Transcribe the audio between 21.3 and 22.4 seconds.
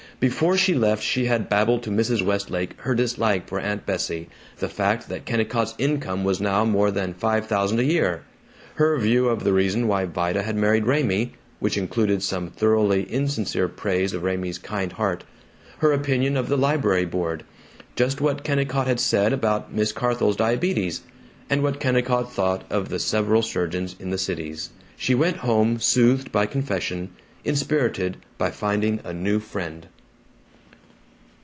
and what Kennicott